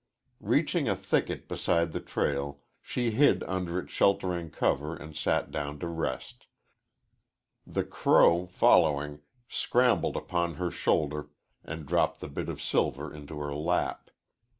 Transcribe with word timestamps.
Reaching 0.39 0.89
a 0.89 0.95
thicket 0.95 1.47
beside 1.47 1.91
the 1.91 1.99
trail, 1.99 2.61
she 2.81 3.11
hid 3.11 3.43
under 3.43 3.77
its 3.77 3.93
sheltering 3.93 4.49
cover 4.49 4.95
and 4.95 5.15
sat 5.15 5.51
down 5.51 5.77
to 5.77 5.87
rest. 5.87 6.47
The 7.67 7.83
crow, 7.83 8.47
following, 8.47 9.21
scrambled 9.47 10.17
upon 10.17 10.55
her 10.55 10.71
shoulder 10.71 11.29
and 11.63 11.85
dropped 11.85 12.19
the 12.19 12.29
bit 12.29 12.49
of 12.49 12.59
silver 12.59 13.13
into 13.13 13.39
her 13.41 13.53
lap. 13.53 14.09